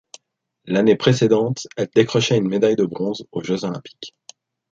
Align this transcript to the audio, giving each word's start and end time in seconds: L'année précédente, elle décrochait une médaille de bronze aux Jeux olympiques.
L'année 0.65 0.95
précédente, 0.95 1.67
elle 1.77 1.87
décrochait 1.93 2.35
une 2.35 2.47
médaille 2.47 2.75
de 2.75 2.85
bronze 2.85 3.27
aux 3.31 3.43
Jeux 3.43 3.65
olympiques. 3.65 4.15